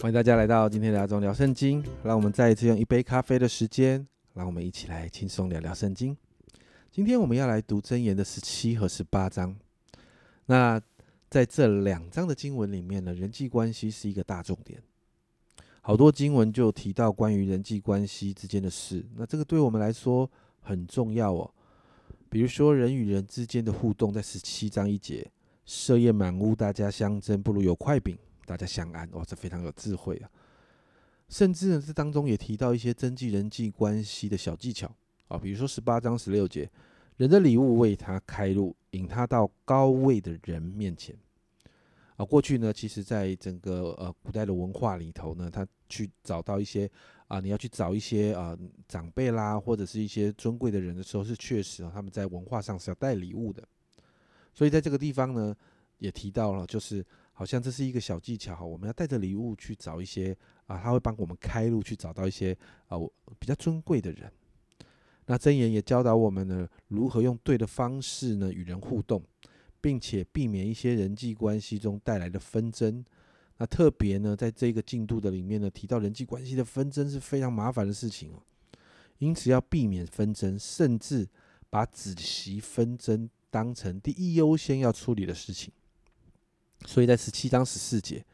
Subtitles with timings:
[0.00, 1.82] 欢迎大家来到今天的阿忠聊圣经。
[2.02, 6.14] 让我们再一次用一杯咖啡的时间，让我们一起来轻松聊聊圣经。
[6.90, 9.56] 今天我们要来读箴言的十七和十八章。
[10.46, 10.80] 那
[11.30, 14.82] 在这两章的经文里面呢，人际关系是一个大重点。
[15.80, 20.30] 好多经文就提到关于人际关系之间的事，那这个对我们来说
[20.60, 21.50] 很重要哦。
[22.28, 25.30] 比如说人与人之间的互动，在十七章一节，
[25.64, 28.18] 设宴满屋，大家相争，不如有块饼。
[28.46, 30.30] 大家相安，哇，这非常有智慧啊！
[31.28, 34.94] 甚至呢，这当中也提到一些增进人际关系的小技巧
[35.28, 36.70] 啊，比如说十八章十六节，
[37.16, 41.16] 人的礼物为他开路，引他到高位的人面前
[42.16, 42.24] 啊。
[42.24, 46.88] 过去呢，其实在整个呃古代的文化里头呢，他去找到一些
[47.26, 48.56] 啊，你要去找一些啊
[48.86, 53.66] 长辈啦，或者是一些尊贵的人的时候，是确实啊，他们在文化上是要带礼物的。
[54.52, 55.56] 所以在这个地方呢，
[55.98, 57.04] 也提到了，就是。
[57.36, 60.34] 好像这是一个小技巧哈，我们要带着礼物去找一些
[60.66, 62.96] 啊，他会帮我们开路去找到一些啊
[63.38, 64.32] 比较尊贵的人。
[65.26, 69.22] 那真言也教导我们呢，如何用对的方式呢与人互动，
[69.80, 73.04] 并且避免一些人际关系中带来的纷争。
[73.56, 78.42] 那特别呢，在这个进度的里面呢，提到人际关系的纷争是非常麻烦的事情哦，
[79.18, 81.28] 因此要避免纷争，甚至
[81.68, 85.72] 把子息纷争当成第一优先要处理的事情。
[86.86, 88.24] 所以在十七章十四节，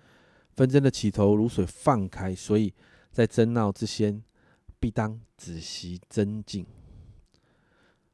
[0.56, 2.74] 纷争的起头如水放开，所以
[3.12, 4.22] 在争闹之先，
[4.78, 6.66] 必当仔细增进。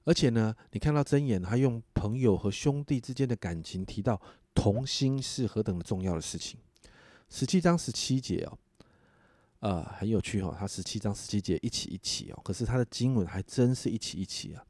[0.05, 4.21] 而且呢，你看到箴言，他用朋友和兄弟之间的感情提到
[4.55, 6.61] 同心是何等的重要的事情。
[7.29, 8.59] 十七章十七节哦，
[9.59, 14.65] 呃，很有趣哦，他十七章十七节一起一起哦，可是他的经文还真是一起一起啊。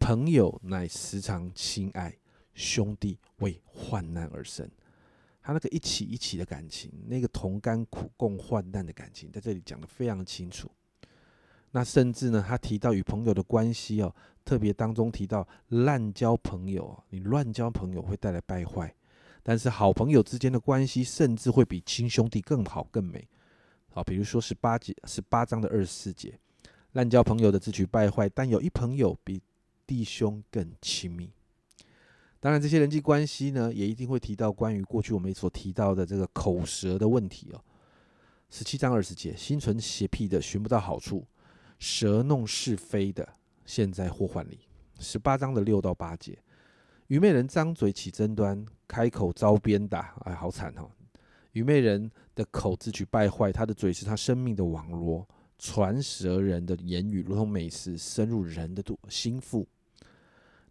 [0.00, 2.18] 朋友乃时常亲爱，
[2.54, 4.68] 兄弟为患难而生。
[5.46, 10.68] 他那个一起一起的感情，那个同甘苦共患难的感情，在这里讲的非常清楚。
[11.70, 14.12] 那甚至呢，他提到与朋友的关系哦，
[14.44, 18.92] 特别当中提到滥交朋友，你乱交朋友会带来败坏。
[19.44, 23.28] 但是好朋友之间的关系，甚至会比亲兄弟更好更美。
[23.90, 26.36] 好，比如说十八节十八章的二十四节，
[26.94, 29.40] 滥交朋友的自取败坏，但有一朋友比
[29.86, 31.30] 弟兄更亲密。
[32.46, 37.60] 当然，这些人际关系呢，也一定会提到关于过去我们所提到的这个口舌的问题哦。
[38.50, 41.26] 十七章二十节，心存邪僻的寻不到好处，
[41.80, 43.28] 舌弄是非的
[43.64, 44.60] 陷在祸患里。
[45.00, 46.38] 十八章的六到八节，
[47.08, 50.88] 愚昧人张嘴起争端，开口遭鞭打，哎，好惨哦！
[51.50, 55.26] 愚昧人的口自取败坏，他的嘴是他生命的网罗，
[55.58, 59.66] 传舌人的言语如同美食，深入人的肚心腹。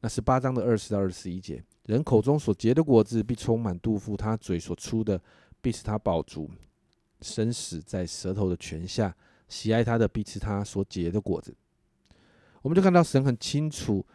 [0.06, 5.20] 那十八章的二十到二十一节，人口中所结的果子必充满肚腹，他嘴所出的
[5.62, 6.48] 必使他饱足。
[7.22, 9.16] 生死在舌头的泉下，
[9.48, 11.56] 喜爱他的必吃他所结的果子。
[12.62, 14.06] 我们就看到神很清楚，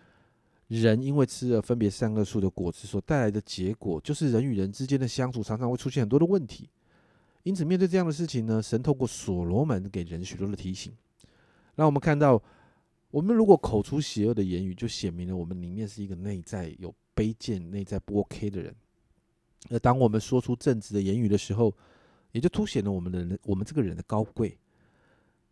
[0.69, 6.71] 人因为吃了分别三个树的果子所带来的结果，就是人与人之间的相处常常会出现很多的问题。
[7.43, 10.93] 因此，面对这样的事情呢，神透过所罗门给人许多的提醒，
[11.75, 12.41] 让我们看到。
[13.11, 18.73] 我们如果口出邪恶的言语，就显明了我们里面是一个内在有卑贱、内在不 OK 的人。
[19.69, 21.75] 而当我们说出正直的言语的时候，
[22.31, 24.57] 也就凸显了我们的人，我们这个人的高贵。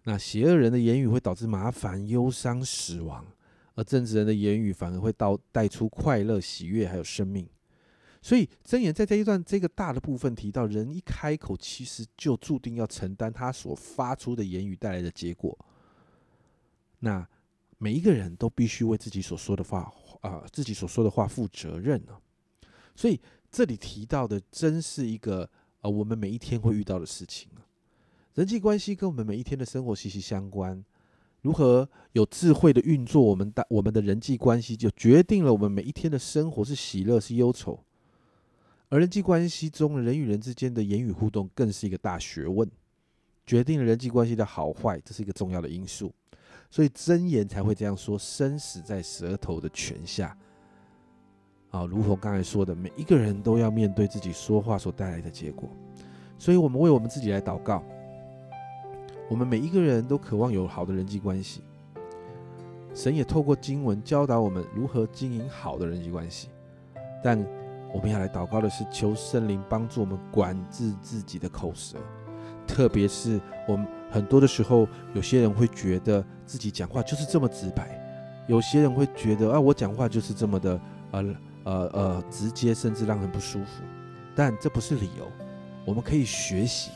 [0.05, 3.27] 那邪恶人的言语会导致麻烦、忧伤、死亡，
[3.75, 7.47] 而正直人的言语反而会到带出快乐、喜悦，还有生命。
[8.23, 15.59] 所以真言在这一段这个大的部分提到，人一开口，其实就注定要承担他所发出的言语带来的结果。
[17.01, 17.29] 那。
[17.79, 22.13] 每一个人都必须为自己所说的话啊，自己所说的话负责任呢。
[22.95, 25.49] 所以这里提到的，真是一个
[25.81, 27.63] 呃，我们每一天会遇到的事情啊。
[28.35, 30.85] 人际关系跟我们每一天的生活息息相关。
[31.41, 37.79] 如何有智慧的运作我们的我们的人际关系，就决定了我们每一天的生活是喜乐是忧愁。
[38.89, 42.69] 而人际关系中人与人之间的言语互动，更是一个大学问，
[43.47, 46.13] 决定了人际关系的好坏，这是一个重要的因素。
[46.71, 50.37] 所以真言才会这样说：生死在舌头的泉下。
[51.71, 55.69] 啊，如同刚才说的，每一个人都要面对自己说话所带来的结果。
[56.39, 57.83] 所以，我们为我们自己来祷告。
[59.29, 61.63] 我们每一个人都渴望有好的人际关系。
[62.95, 66.49] 神也透过经文教导我们如何经营好的人际关系。
[67.23, 67.39] 但
[67.93, 71.99] 我们要来祷告的是，求圣灵帮助我们管制自己的口舌，
[72.67, 73.87] 特别是我们。
[74.11, 78.01] 很多的时候，有些人会觉得自己讲话就是这么直白，
[78.47, 81.25] 有些人会觉得啊，我讲话就是这么的呃
[81.65, 83.83] 呃呃直接，甚至让人不舒服。
[84.35, 85.31] 但这不是理由，
[85.85, 86.91] 我们可以学习，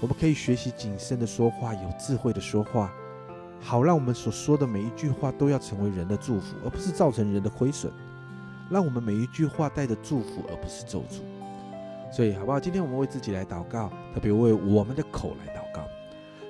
[0.00, 2.92] 我们可以学习谨慎的说话，有智慧的说话，
[3.60, 7.92] 好让我们所说的每一句话都要成为人的祝福，而不是造成人的亏损。
[8.68, 11.20] 让我们每一句话带着祝福，而不是咒诅。
[12.12, 12.58] 所以，好不好？
[12.58, 15.55] 今天我们为自己来祷告，特别为我们的口来。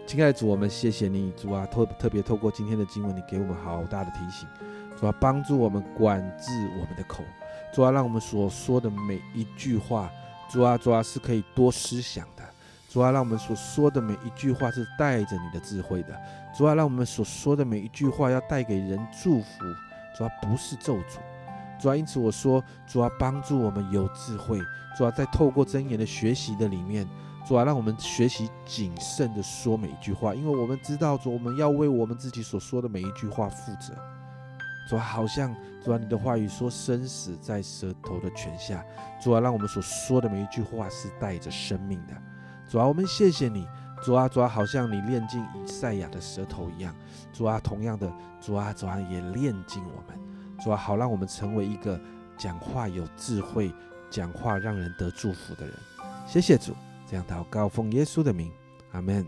[0.06, 4.48] 亲爱的主，我们谢谢你，主啊，特特别透过今天的经文，你给我们好大的提醒，
[4.96, 7.24] 主啊，帮助我们管制我们的口，
[7.74, 10.08] 主啊，让我们所说的每一句话，
[10.48, 12.44] 主啊，主啊，是可以多思想的，
[12.88, 16.16] 主啊，让我们所说的每一句话是带着你的智慧的，
[16.56, 19.48] 主啊，让我们所说的每一句话要带给人祝福，
[20.16, 21.18] 主啊，不是咒诅。
[21.80, 24.60] 主啊，因此我说，主啊，帮助我们有智慧。
[24.96, 27.04] 主啊，在透过真言的学习的里面，
[27.46, 33.94] 主啊，让我们学习谨慎的说每一句话，因为我们知道，主我们要为我们自己所说的每一句话负责。
[34.90, 38.84] 主啊，好像主啊，你的话语说，生死在舌头的泉下。
[39.22, 42.14] 主啊，让我们所说的每一句话是带着生命的。
[42.68, 43.64] 主啊，我们谢谢你。
[44.02, 46.92] 主啊，主啊，好像你炼尽以赛亚的舌头一样。
[47.32, 50.18] 主啊，同样的，主啊，主啊，也炼尽我们。
[50.64, 52.00] 主啊，好让我们成为一个
[52.36, 53.72] 讲话有智慧、
[54.10, 55.74] 讲话让人得祝福的人。
[56.26, 56.74] 谢谢主，
[57.06, 58.50] 这样祷告奉耶稣的名，
[58.90, 59.24] 阿门。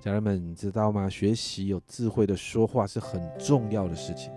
[0.00, 1.08] 家人们，你知道吗？
[1.08, 4.30] 学习有智慧的说话是很重要的事情。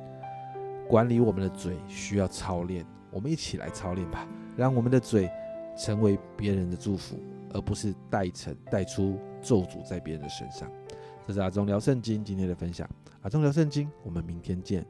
[0.87, 5.29] 管理我们的嘴需要操练，我们一起来操练吧，让我们的嘴
[5.77, 7.19] 成为别人的祝福，
[7.53, 10.71] 而不是带成带出咒诅在别人的身上。
[11.27, 12.89] 这是阿忠聊圣经今天的分享。
[13.21, 14.83] 阿忠聊圣经，我们明天见。